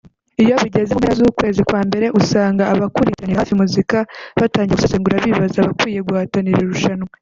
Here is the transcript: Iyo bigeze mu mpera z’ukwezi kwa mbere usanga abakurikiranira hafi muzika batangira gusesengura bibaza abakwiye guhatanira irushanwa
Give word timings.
Iyo 0.43 0.55
bigeze 0.61 0.91
mu 0.93 0.99
mpera 1.01 1.17
z’ukwezi 1.19 1.61
kwa 1.67 1.81
mbere 1.87 2.05
usanga 2.19 2.63
abakurikiranira 2.73 3.41
hafi 3.41 3.55
muzika 3.61 3.97
batangira 4.39 4.77
gusesengura 4.77 5.23
bibaza 5.25 5.57
abakwiye 5.61 5.99
guhatanira 6.07 6.59
irushanwa 6.61 7.09